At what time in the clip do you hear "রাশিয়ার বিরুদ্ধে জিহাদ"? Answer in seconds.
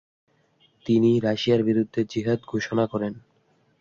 1.19-2.39